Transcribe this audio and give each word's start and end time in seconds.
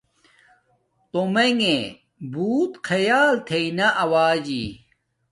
تومنݣ 1.11 1.61
بوت 2.31 2.73
خیال 2.87 3.33
تھݵ 3.47 3.65
نا 3.77 3.87
آوجی 4.03 4.63